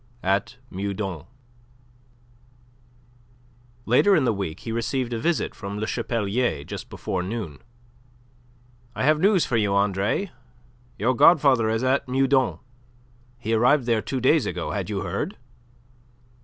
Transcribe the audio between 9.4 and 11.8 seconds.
for you, Andre. Your godfather